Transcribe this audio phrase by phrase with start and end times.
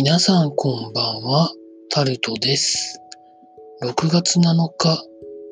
[0.00, 1.52] 皆さんこんばんは、
[1.90, 3.00] タルトです。
[3.82, 5.04] 6月7日、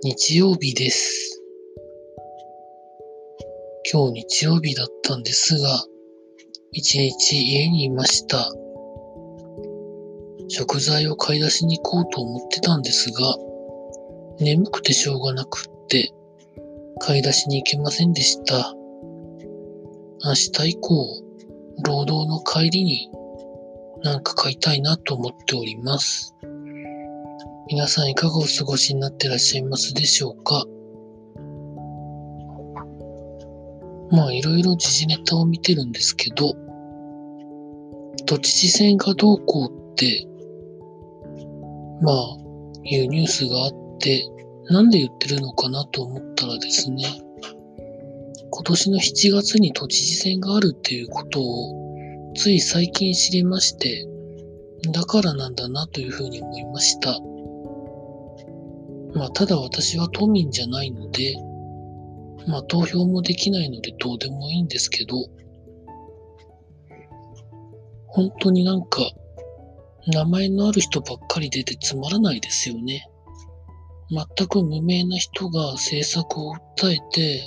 [0.05, 1.43] 日曜日です。
[3.93, 5.85] 今日日曜日だったんですが、
[6.71, 8.49] 一日家にいました。
[10.47, 13.37] 食材を買い出しに行こうと思ってたんですが、
[14.39, 16.13] 眠くてしょうがなくって、
[17.01, 18.73] 買い出しに行けませんでした。
[20.25, 21.21] 明日以降、
[21.85, 23.11] 労働の帰りに
[24.03, 26.35] なんか買いたいなと思っております。
[27.69, 30.65] 皆さんいかがお過ごしになってらっしゃいますでしょうか？
[34.11, 36.55] まあいろいろ時事ネタを見てるんですけど、
[38.27, 40.27] 都知事選がどうこうって、
[42.03, 42.37] まあ
[42.85, 44.29] いうニュースがあって、
[44.71, 47.03] なんで言ってるのかなと思ったらですね、
[48.51, 51.86] 今年の7月に都知事選があるっていうことを
[52.37, 54.07] つい最近知りまして、
[54.93, 57.19] だからなんだなというふうに思いました。
[59.15, 61.35] まあ、ただ私は都民じゃないので、
[62.47, 65.17] まあ、投票もできないのでどうでもいいんですけど、
[68.07, 69.01] 本当になんか、
[70.07, 73.09] 名前のある人ばっかり出てつまらないですよね。
[74.11, 77.43] 全く無名な人が政策を訴えて、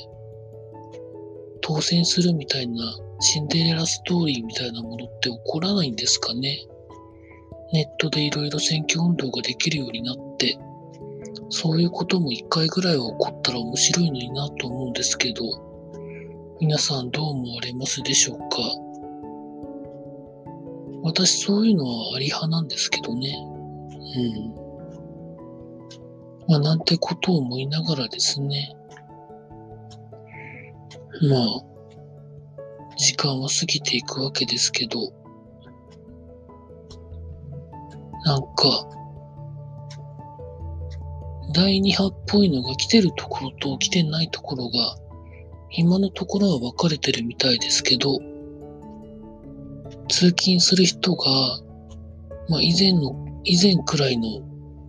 [1.62, 2.84] 当選するみたいな
[3.20, 6.58] シンデレラストーリーみたいなものって起こらないんですかね？
[7.74, 10.58] ネットでいろいろ選挙運動ができるようになって、
[11.50, 15.44] そういうことも一回ぐらいは起こったら面白いのになと思うんですけど、
[16.60, 18.58] 皆さんどう思われますでしょうか？
[21.04, 23.36] 私そういうのはあり派なんですけどね。
[24.16, 24.54] うん。
[26.48, 28.76] まあなんてことを思いながらですね。
[31.22, 31.62] まあ、
[33.00, 35.00] 時間は過ぎていくわけですけど、
[38.26, 38.86] なんか、
[41.54, 44.98] 第2波っぽいのが来てるところと来てないところが、
[45.72, 48.20] 今のところは分かれてるみたいですけど、
[50.10, 51.26] 通勤する人が、
[52.50, 54.42] まあ以前の、以前くらいの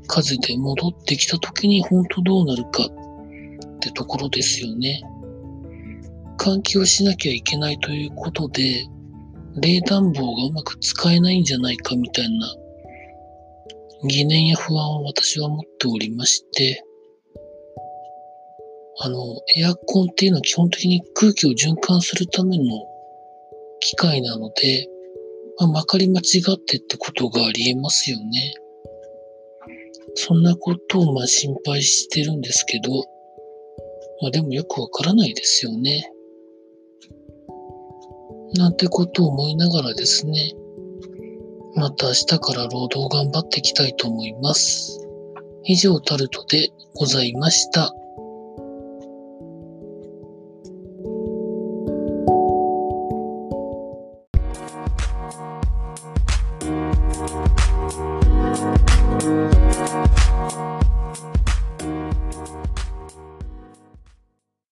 [0.09, 5.01] 数で戻ってきた時に本当どうなるかってところですよね。
[6.41, 8.87] 換気をしなきゃいけないということで、
[9.61, 12.55] 冷暖房がうまく使えないんじゃないかみたいな
[14.09, 16.83] 疑念や不安を私は持っておりまして、
[19.03, 19.19] あの、
[19.57, 22.65] エアコンっていうのは基本的に空気を循環するための
[23.81, 24.89] 機械なので、
[25.59, 28.55] まあ、まかり間違ってってことがあり得ますよね。
[30.15, 32.91] そんなことをまあ心配してるんですけど、
[34.23, 36.11] まあでもよくわからないですよね。
[38.55, 40.55] なんてことを思いながらですね、
[41.77, 45.07] また明日から労働頑張っていきたいと思います。
[45.65, 47.93] 以上タルトでございました。